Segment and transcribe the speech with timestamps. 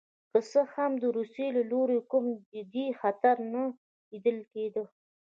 [0.31, 3.63] که څه هم د روسیې له لوري کوم جدي خطر نه
[4.11, 4.83] لیدل کېده.